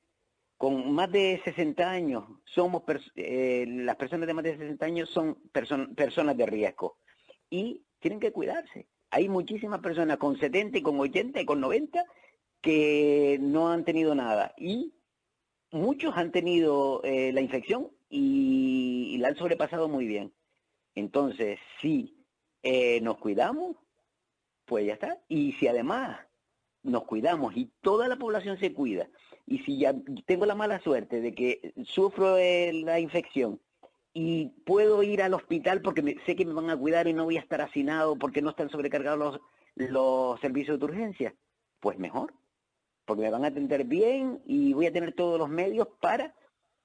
con 0.58 0.92
más 0.92 1.12
de 1.12 1.40
60 1.44 1.90
años, 1.90 2.24
somos 2.46 2.82
eh, 3.16 3.66
las 3.68 3.96
personas 3.96 4.28
de 4.28 4.34
más 4.34 4.44
de 4.44 4.58
60 4.58 4.86
años 4.86 5.10
son 5.10 5.36
personas 5.52 6.36
de 6.36 6.46
riesgo 6.46 6.98
y 7.50 7.84
tienen 8.00 8.20
que 8.20 8.32
cuidarse. 8.32 8.88
Hay 9.12 9.30
muchísimas 9.30 9.80
personas 9.82 10.18
con 10.18 10.38
70 10.38 10.80
y 10.80 10.82
con 10.82 11.00
80 11.00 11.42
y 11.42 11.46
con 11.46 11.62
90 11.62 12.04
que 12.62 13.38
no 13.40 13.70
han 13.70 13.86
tenido 13.86 14.16
nada 14.16 14.54
y 14.58 14.94
muchos 15.72 16.18
han 16.18 16.32
tenido 16.32 17.02
eh, 17.04 17.32
la 17.34 17.42
infección 17.42 17.92
y, 18.10 19.18
la 19.20 19.30
han 19.30 19.36
sobrepasado 19.36 19.88
muy 19.88 20.06
bien. 20.06 20.34
Entonces, 20.96 21.60
si 21.82 22.16
eh, 22.64 23.00
nos 23.02 23.18
cuidamos, 23.18 23.78
pues 24.68 24.86
ya 24.86 24.94
está. 24.94 25.20
Y 25.28 25.54
si 25.54 25.68
además 25.68 26.20
nos 26.84 27.06
cuidamos 27.06 27.58
y 27.58 27.72
toda 27.82 28.08
la 28.08 28.18
población 28.18 28.60
se 28.60 28.74
cuida, 28.74 29.10
y 29.48 29.60
si 29.60 29.80
ya 29.80 29.96
tengo 30.26 30.46
la 30.46 30.56
mala 30.56 30.80
suerte 30.82 31.22
de 31.22 31.34
que 31.34 31.74
sufro 31.86 32.38
la 32.38 33.00
infección 33.00 33.60
y 34.14 34.50
puedo 34.66 35.02
ir 35.04 35.22
al 35.22 35.34
hospital 35.34 35.82
porque 35.82 36.18
sé 36.26 36.36
que 36.36 36.46
me 36.46 36.54
van 36.54 36.70
a 36.70 36.78
cuidar 36.78 37.08
y 37.08 37.14
no 37.14 37.24
voy 37.24 37.38
a 37.38 37.42
estar 37.42 37.62
hacinado 37.62 38.18
porque 38.18 38.42
no 38.42 38.52
están 38.52 38.70
sobrecargados 38.70 39.40
los, 39.76 39.90
los 39.90 40.40
servicios 40.42 40.80
de 40.80 40.86
urgencia, 40.86 41.36
pues 41.80 41.98
mejor, 41.98 42.34
porque 43.06 43.24
me 43.24 43.32
van 43.32 43.46
a 43.46 43.48
atender 43.48 43.86
bien 43.86 44.42
y 44.46 44.74
voy 44.74 44.88
a 44.88 44.94
tener 44.94 45.14
todos 45.14 45.40
los 45.40 45.50
medios 45.50 45.88
para 46.02 46.36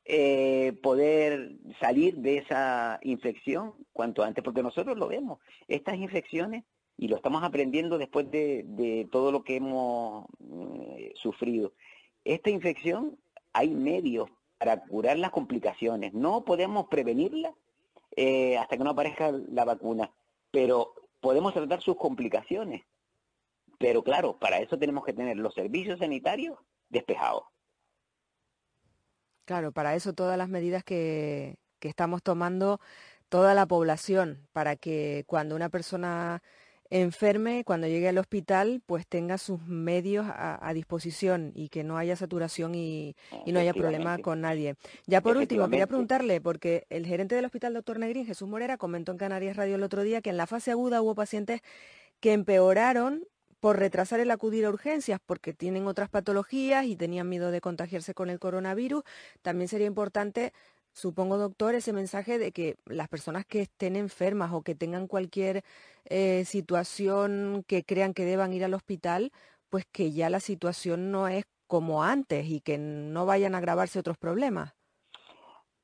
eh, 0.05 0.73
poder 0.83 1.53
salir 1.81 2.17
de 2.17 2.39
esa 2.39 2.99
infección 3.03 3.75
cuanto 3.93 4.23
antes, 4.23 4.43
porque 4.43 4.63
nosotros 4.63 4.99
lo 4.99 5.09
vemos, 5.09 5.39
estas 5.69 5.97
infecciones, 5.97 6.65
y 6.97 7.09
lo 7.09 7.17
estamos 7.17 7.43
aprendiendo 7.43 7.99
después 7.99 8.31
de, 8.31 9.09
todo 9.11 9.33
lo 9.33 9.43
que 9.45 9.57
hemos 9.57 10.27
eh, 10.41 11.13
sufrido, 11.17 11.73
esta 12.25 12.51
infección 12.51 13.19
hay 13.53 13.71
medios 13.71 14.31
para 14.59 14.81
curar 14.81 15.19
las 15.19 15.31
complicaciones. 15.31 16.15
No 16.15 16.45
podemos 16.45 16.87
prevenirla 16.89 17.55
eh, 18.17 18.57
hasta 18.59 18.77
que 18.77 18.85
no 18.85 18.91
aparezca 18.91 19.33
la 19.33 19.65
vacuna, 19.65 20.13
pero 20.51 20.95
podemos 21.21 21.53
tratar 21.53 21.81
sus 21.81 21.97
complicaciones. 21.97 22.83
Pero 23.79 24.05
claro, 24.05 24.39
para 24.39 24.61
eso 24.61 24.79
tenemos 24.79 25.05
que 25.05 25.13
tener 25.13 25.37
los 25.37 25.55
servicios 25.55 25.99
sanitarios 25.99 26.57
despejados. 26.89 27.45
Claro, 29.45 29.73
para 29.73 29.97
eso 29.97 30.13
todas 30.13 30.39
las 30.39 30.49
medidas 30.49 30.85
que, 30.85 31.57
que 31.81 31.89
estamos 31.89 32.23
tomando, 32.23 32.79
toda 33.29 33.55
la 33.55 33.67
población, 33.67 34.47
para 34.53 34.77
que 34.77 35.25
cuando 35.27 35.57
una 35.57 35.69
persona 35.69 36.43
enferme, 36.93 37.65
cuando 37.65 37.87
llegue 37.87 38.09
al 38.09 38.19
hospital, 38.19 38.83
pues 38.85 39.07
tenga 39.07 39.39
sus 39.39 39.67
medios 39.67 40.27
a, 40.29 40.71
disposición 40.75 41.51
y 41.55 41.71
que 41.71 41.85
no 41.85 41.97
haya 41.97 42.17
saturación 42.17 42.75
y, 42.75 43.17
no 43.47 43.59
haya 43.59 43.73
problema 43.73 44.19
con 44.19 44.43
nadie. 44.43 44.77
Ya 45.07 45.23
por 45.23 45.39
último, 45.39 45.69
quería 45.71 45.87
preguntarle, 45.87 46.43
porque 46.43 46.87
el 46.91 47.07
gerente 47.07 47.35
del 47.35 47.47
hospital, 47.47 47.73
doctor 47.73 47.99
Negrín, 47.99 48.27
Jesús 48.27 48.47
Morera, 48.47 48.77
comentó 48.77 49.11
en 49.11 49.19
Canarias 49.19 49.57
Radio 49.57 49.77
el 49.77 49.83
otro 49.83 50.03
día 50.03 50.21
que 50.21 50.31
en 50.31 50.37
la 50.37 50.47
fase 50.47 50.71
aguda 50.71 51.01
hubo 51.01 51.15
pacientes 51.15 51.63
que 52.21 52.35
empeoraron 52.35 53.25
por 53.59 53.79
retrasar 53.79 54.21
el 54.21 54.31
acudir 54.31 54.67
a 54.67 54.69
urgencias 54.69 55.19
porque 55.25 55.55
tienen 55.55 55.87
otras 55.87 56.11
patologías 56.11 56.85
y 56.85 56.97
tenían 56.97 57.29
miedo 57.29 57.51
de 57.51 57.61
contagiarse 57.61 58.13
con 58.13 58.29
el 58.29 58.39
coronavirus. 58.39 59.03
También 59.41 59.69
sería 59.69 59.87
importante 59.87 60.53
Supongo, 60.93 61.39
doctor, 61.39 61.75
ese 61.75 61.93
mensaje 61.93 62.39
de 62.39 62.53
que 62.53 62.77
las 62.85 63.09
personas 63.09 63.47
que 63.47 63.63
estén 63.63 63.97
enfermas 63.97 64.53
o 64.53 64.63
que 64.63 64.75
tengan 64.75 65.07
cualquier 65.07 65.65
eh, 66.05 66.45
situación 66.45 67.65
que 67.67 67.83
crean 67.83 68.13
que 68.13 68.27
deban 68.27 68.53
ir 68.53 68.65
al 68.65 68.75
hospital, 68.75 69.33
pues 69.71 69.87
que 69.91 70.13
ya 70.13 70.29
la 70.29 70.41
situación 70.41 71.11
no 71.11 71.29
es 71.29 71.45
como 71.67 72.03
antes 72.05 72.47
y 72.51 72.61
que 72.61 72.77
no 72.77 73.25
vayan 73.25 73.55
a 73.55 73.59
agravarse 73.59 73.99
otros 73.99 74.19
problemas. 74.19 74.75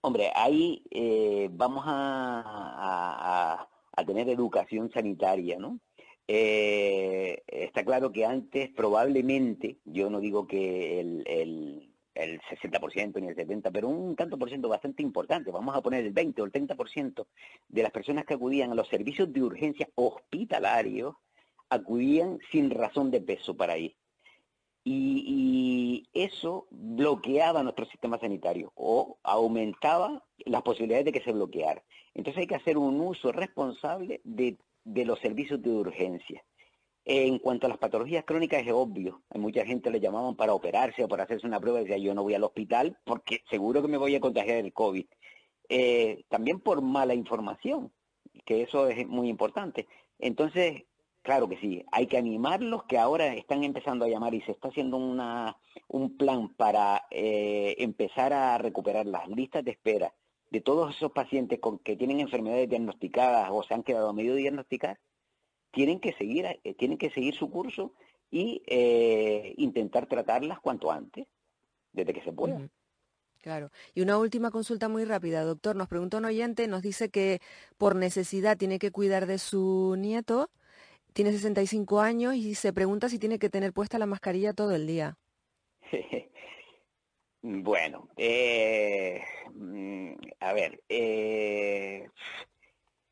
Hombre, 0.02 0.30
ahí 0.34 0.84
eh, 0.90 1.48
vamos 1.52 1.84
a, 1.86 3.66
tener 4.06 4.28
educación 4.28 4.90
sanitaria, 4.90 5.58
¿no? 5.58 5.80
Eh, 6.28 7.42
está 7.46 7.84
claro 7.84 8.12
que 8.12 8.24
antes 8.24 8.70
probablemente, 8.70 9.78
yo 9.84 10.08
no 10.08 10.20
digo 10.20 10.46
que 10.46 11.00
el 11.00 11.88
60% 12.18 13.20
ni 13.20 13.28
el 13.28 13.36
70%, 13.36 13.70
pero 13.72 13.88
un 13.88 14.16
tanto 14.16 14.38
por 14.38 14.48
ciento 14.48 14.68
bastante 14.68 15.02
importante, 15.02 15.50
vamos 15.50 15.76
a 15.76 15.82
poner 15.82 16.04
el 16.04 16.12
20 16.12 16.42
o 16.42 16.44
el 16.44 16.52
30% 16.52 17.26
de 17.68 17.82
las 17.82 17.92
personas 17.92 18.24
que 18.24 18.34
acudían 18.34 18.72
a 18.72 18.74
los 18.74 18.88
servicios 18.88 19.32
de 19.32 19.42
urgencia 19.42 19.88
hospitalarios 19.94 21.14
acudían 21.70 22.38
sin 22.50 22.70
razón 22.70 23.10
de 23.10 23.20
peso 23.20 23.56
para 23.56 23.78
ir. 23.78 23.94
Y, 24.84 26.08
eso 26.14 26.66
bloqueaba 26.70 27.62
nuestro 27.62 27.84
sistema 27.86 28.18
sanitario 28.18 28.72
o 28.74 29.18
aumentaba 29.22 30.24
las 30.38 30.62
posibilidades 30.62 31.04
de 31.04 31.12
que 31.12 31.20
se 31.20 31.32
bloqueara. 31.32 31.82
Entonces 32.14 32.40
hay 32.40 32.46
que 32.46 32.54
hacer 32.54 32.78
un 32.78 33.00
uso 33.00 33.30
responsable 33.30 34.20
de, 34.24 34.56
de 34.84 35.04
los 35.04 35.20
servicios 35.20 35.62
de 35.62 35.70
urgencia. 35.70 36.42
En 37.10 37.38
cuanto 37.38 37.64
a 37.64 37.70
las 37.70 37.78
patologías 37.78 38.26
crónicas 38.26 38.60
es 38.66 38.70
obvio. 38.70 39.22
Hay 39.30 39.40
mucha 39.40 39.64
gente 39.64 39.90
le 39.90 39.98
llamaban 39.98 40.36
para 40.36 40.52
operarse 40.52 41.02
o 41.02 41.08
para 41.08 41.22
hacerse 41.22 41.46
una 41.46 41.58
prueba 41.58 41.80
y 41.80 41.84
decía 41.84 41.96
yo 41.96 42.12
no 42.12 42.22
voy 42.22 42.34
al 42.34 42.44
hospital 42.44 42.98
porque 43.02 43.40
seguro 43.48 43.80
que 43.80 43.88
me 43.88 43.96
voy 43.96 44.14
a 44.14 44.20
contagiar 44.20 44.58
el 44.58 44.74
COVID. 44.74 45.06
Eh, 45.70 46.24
también 46.28 46.60
por 46.60 46.82
mala 46.82 47.14
información, 47.14 47.90
que 48.44 48.60
eso 48.60 48.88
es 48.88 49.06
muy 49.06 49.30
importante. 49.30 49.88
Entonces, 50.18 50.82
claro 51.22 51.48
que 51.48 51.56
sí, 51.56 51.82
hay 51.92 52.08
que 52.08 52.18
animarlos 52.18 52.84
que 52.84 52.98
ahora 52.98 53.28
están 53.28 53.64
empezando 53.64 54.04
a 54.04 54.08
llamar 54.08 54.34
y 54.34 54.42
se 54.42 54.52
está 54.52 54.68
haciendo 54.68 54.98
una, 54.98 55.56
un 55.88 56.14
plan 56.18 56.50
para 56.56 57.06
eh, 57.10 57.74
empezar 57.78 58.34
a 58.34 58.58
recuperar 58.58 59.06
las 59.06 59.26
listas 59.28 59.64
de 59.64 59.70
espera 59.70 60.12
de 60.50 60.60
todos 60.60 60.94
esos 60.94 61.12
pacientes 61.12 61.58
con, 61.58 61.78
que 61.78 61.96
tienen 61.96 62.20
enfermedades 62.20 62.68
diagnosticadas 62.68 63.48
o 63.50 63.62
se 63.62 63.72
han 63.72 63.82
quedado 63.82 64.12
medio 64.12 64.34
diagnosticadas 64.34 64.98
tienen 65.70 66.00
que 66.00 66.12
seguir, 66.14 66.46
eh, 66.46 66.74
tienen 66.74 66.98
que 66.98 67.10
seguir 67.10 67.34
su 67.34 67.50
curso 67.50 67.92
y 68.30 68.62
eh, 68.66 69.54
intentar 69.56 70.06
tratarlas 70.06 70.60
cuanto 70.60 70.90
antes, 70.90 71.26
desde 71.92 72.12
que 72.12 72.22
se 72.22 72.32
pueda. 72.32 72.68
Claro. 73.40 73.70
Y 73.94 74.02
una 74.02 74.18
última 74.18 74.50
consulta 74.50 74.88
muy 74.88 75.04
rápida, 75.04 75.44
doctor. 75.44 75.76
Nos 75.76 75.88
pregunta 75.88 76.18
un 76.18 76.24
oyente, 76.24 76.66
nos 76.66 76.82
dice 76.82 77.08
que 77.08 77.40
por 77.78 77.94
necesidad 77.94 78.58
tiene 78.58 78.78
que 78.78 78.90
cuidar 78.90 79.26
de 79.26 79.38
su 79.38 79.94
nieto, 79.96 80.50
tiene 81.12 81.32
65 81.32 82.00
años 82.00 82.34
y 82.34 82.54
se 82.54 82.72
pregunta 82.72 83.08
si 83.08 83.18
tiene 83.18 83.38
que 83.38 83.48
tener 83.48 83.72
puesta 83.72 83.98
la 83.98 84.06
mascarilla 84.06 84.52
todo 84.52 84.74
el 84.74 84.86
día. 84.86 85.16
bueno, 87.42 88.08
eh, 88.16 89.22
mm, 89.54 90.14
a 90.40 90.52
ver, 90.52 90.82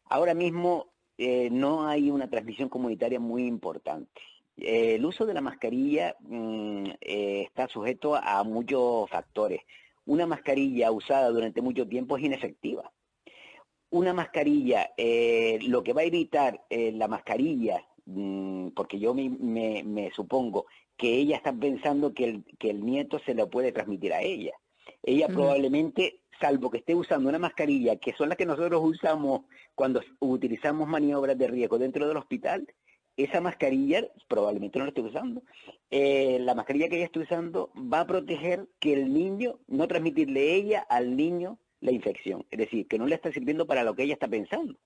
ahora 0.06 0.34
mismo 0.34 0.95
eh, 1.18 1.48
no 1.50 1.86
hay 1.86 2.10
una 2.10 2.28
transmisión 2.28 2.68
comunitaria 2.68 3.18
muy 3.18 3.46
importante. 3.46 4.20
el 4.58 5.04
uso 5.04 5.26
de 5.26 5.34
la 5.34 5.40
mascarilla 5.40 6.16
mm, 6.20 6.86
eh, 7.00 7.42
está 7.42 7.68
sujeto 7.68 8.14
a 8.16 8.42
muchos 8.44 9.08
factores. 9.10 9.60
Una 10.06 10.26
mascarilla 10.26 10.92
usada 10.92 11.30
durante 11.30 11.62
mucho 11.62 11.86
tiempo 11.88 12.16
es 12.16 12.24
inefectiva. 12.24 12.92
Una 13.90 14.12
mascarilla, 14.12 14.90
eh, 14.96 15.58
lo 15.62 15.82
que 15.82 15.92
va 15.92 16.02
a 16.02 16.04
evitar 16.04 16.64
la 16.70 17.08
mascarilla, 17.08 17.84
mm, 18.06 18.68
porque 18.70 18.98
yo 18.98 19.14
me, 19.14 20.10
supongo 20.14 20.66
que 20.96 21.14
ella 21.14 21.36
está 21.36 21.52
pensando 21.52 22.14
que 22.14 22.24
el, 22.24 22.44
que 22.58 22.70
el 22.70 22.84
nieto 22.84 23.18
se 23.20 23.34
lo 23.34 23.48
puede 23.50 23.72
transmitir 23.72 24.12
a 24.12 24.22
ella. 24.22 24.52
Ella 25.02 25.28
probablemente 25.28 26.20
salvo 26.40 26.70
que 26.70 26.78
esté 26.78 26.94
usando 26.94 27.28
una 27.28 27.38
mascarilla, 27.38 27.96
que 27.96 28.12
son 28.12 28.28
las 28.28 28.38
que 28.38 28.46
nosotros 28.46 28.80
usamos 28.84 29.42
cuando 29.74 30.02
utilizamos 30.20 30.88
maniobras 30.88 31.36
de 31.38 31.48
riesgo 31.48 31.78
dentro 31.78 32.06
del 32.06 32.16
hospital, 32.16 32.66
esa 33.16 33.40
mascarilla, 33.40 34.06
probablemente 34.28 34.78
no 34.78 34.84
la 34.84 34.90
esté 34.90 35.00
usando, 35.00 35.42
eh, 35.90 36.38
la 36.40 36.54
mascarilla 36.54 36.88
que 36.88 36.96
ella 36.96 37.06
está 37.06 37.20
usando 37.20 37.70
va 37.74 38.00
a 38.00 38.06
proteger 38.06 38.68
que 38.78 38.92
el 38.92 39.12
niño, 39.12 39.58
no 39.68 39.88
transmitirle 39.88 40.54
ella 40.54 40.80
al 40.88 41.16
niño 41.16 41.58
la 41.80 41.92
infección. 41.92 42.44
Es 42.50 42.58
decir, 42.58 42.86
que 42.86 42.98
no 42.98 43.06
le 43.06 43.14
está 43.14 43.32
sirviendo 43.32 43.66
para 43.66 43.84
lo 43.84 43.94
que 43.94 44.02
ella 44.02 44.14
está 44.14 44.28
pensando, 44.28 44.78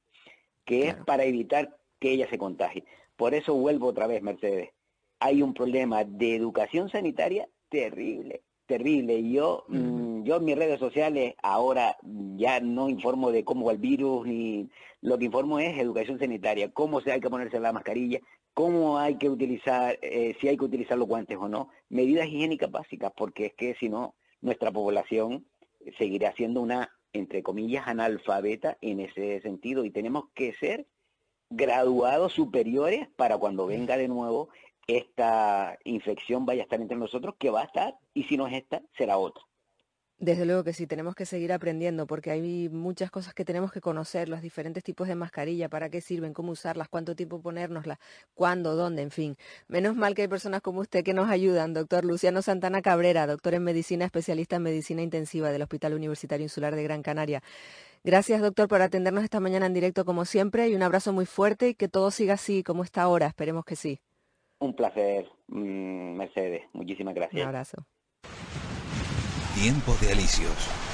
que 0.65 0.89
es 0.89 0.95
para 0.95 1.25
evitar 1.25 1.77
que 1.99 2.13
ella 2.13 2.29
se 2.31 2.39
contagie. 2.39 2.85
Por 3.17 3.35
eso 3.35 3.55
vuelvo 3.55 3.89
otra 3.89 4.07
vez, 4.07 4.23
Mercedes. 4.23 4.71
Hay 5.19 5.43
un 5.43 5.53
problema 5.53 6.05
de 6.05 6.37
educación 6.37 6.89
sanitaria 6.89 7.49
terrible, 7.69 8.43
terrible. 8.67 9.29
Yo, 9.29 9.65
mm, 9.69 10.10
yo 10.25 10.37
en 10.37 10.45
mis 10.45 10.57
redes 10.57 10.79
sociales 10.79 11.35
ahora 11.43 11.97
ya 12.37 12.61
no 12.61 12.89
informo 12.89 13.31
de 13.33 13.45
cómo 13.45 13.67
va 13.67 13.73
el 13.73 13.79
virus, 13.79 14.27
ni 14.27 14.69
lo 15.01 15.19
que 15.19 15.27
informo 15.27 15.59
es 15.59 15.79
educación 15.79 16.19
sanitaria, 16.19 16.71
cómo 16.71 17.01
se 17.01 17.13
hay 17.13 17.21
que 17.21 17.31
ponerse 17.31 17.61
la 17.61 17.73
mascarilla, 17.73 18.21
cómo 18.55 18.99
hay 18.99 19.17
que 19.17 19.29
utilizar, 19.29 19.99
eh, 20.03 20.37
si 20.41 20.49
hay 20.49 20.57
que 20.57 20.65
utilizar 20.65 20.99
los 20.99 21.09
guantes 21.09 21.37
o 21.39 21.49
no, 21.49 21.71
medidas 21.89 22.27
higiénicas 22.27 22.71
básicas, 22.71 23.13
porque 23.17 23.47
es 23.47 23.55
que 23.55 23.75
si 23.75 23.89
no, 23.89 24.15
nuestra 24.41 24.71
población 24.71 25.47
seguirá 25.99 26.33
siendo 26.35 26.61
una, 26.61 26.91
entre 27.13 27.43
comillas, 27.43 27.87
analfabeta 27.87 28.79
en 28.81 29.01
ese 29.01 29.41
sentido 29.41 29.85
y 29.85 29.91
tenemos 29.91 30.25
que 30.35 30.53
ser 30.55 30.87
graduados 31.51 32.33
superiores 32.33 33.09
para 33.17 33.39
cuando 33.39 33.67
venga 33.67 33.97
de 33.97 34.09
nuevo 34.09 34.51
esta 34.87 35.79
infección 35.85 36.47
vaya 36.47 36.63
a 36.63 36.65
estar 36.65 36.81
entre 36.81 36.97
nosotros, 36.97 37.35
que 37.39 37.51
va 37.51 37.63
a 37.63 37.65
estar, 37.65 37.97
y 38.15 38.25
si 38.25 38.37
no 38.37 38.47
es 38.47 38.55
esta, 38.55 38.83
será 38.97 39.19
otra. 39.19 39.45
Desde 40.21 40.45
luego 40.45 40.63
que 40.65 40.75
sí, 40.75 40.87
tenemos 40.87 41.15
que 41.15 41.25
seguir 41.25 41.51
aprendiendo 41.51 42.07
porque 42.07 42.31
hay 42.31 42.69
muchas 42.69 43.11
cosas 43.11 43.33
que 43.33 43.43
tenemos 43.43 43.73
que 43.73 43.81
conocer, 43.81 44.29
los 44.29 44.43
diferentes 44.43 44.85
tipos 44.85 45.09
de 45.09 45.15
mascarilla, 45.15 45.71
para 45.71 45.89
qué 45.89 46.03
sirven, 46.03 46.35
cómo 46.35 46.53
usarlas, 46.53 46.91
cuánto 46.91 47.17
tiempo 47.17 47.41
ponérnoslas, 47.41 47.99
cuándo, 48.35 48.77
dónde, 48.77 49.01
en 49.01 49.11
fin. 49.11 49.39
Menos 49.67 49.97
mal 49.97 50.15
que 50.15 50.21
hay 50.21 50.29
personas 50.29 50.61
como 50.61 50.81
usted 50.81 51.03
que 51.05 51.15
nos 51.15 51.31
ayudan, 51.31 51.73
doctor 51.73 52.05
Luciano 52.05 52.43
Santana 52.43 52.83
Cabrera, 52.83 53.27
doctor 53.27 53.55
en 53.55 53.65
medicina, 53.65 54.05
especialista 54.05 54.57
en 54.57 54.65
medicina 54.65 55.01
intensiva 55.01 55.51
del 55.51 55.63
Hospital 55.63 55.95
Universitario 55.95 56.45
Insular 56.45 56.77
de 56.77 56.83
Gran 56.83 57.03
Canaria. 57.03 57.43
Gracias, 58.05 58.43
doctor, 58.43 58.69
por 58.69 58.83
atendernos 58.83 59.25
esta 59.25 59.41
mañana 59.41 59.65
en 59.65 59.73
directo 59.73 60.05
como 60.05 60.27
siempre 60.27 60.69
y 60.69 60.75
un 60.75 60.83
abrazo 60.83 61.15
muy 61.15 61.25
fuerte 61.25 61.71
y 61.71 61.75
que 61.75 61.89
todo 61.89 62.11
siga 62.11 62.35
así 62.35 62.63
como 62.63 62.85
está 62.85 63.01
ahora. 63.01 63.27
Esperemos 63.27 63.65
que 63.65 63.75
sí. 63.75 64.01
Un 64.59 64.77
placer, 64.77 65.31
mm, 65.49 66.19
Mercedes. 66.19 66.65
Muchísimas 66.75 67.15
gracias. 67.15 67.41
Un 67.41 67.49
abrazo. 67.49 67.87
Tiempo 69.61 69.95
de 70.01 70.11
alicios. 70.11 70.90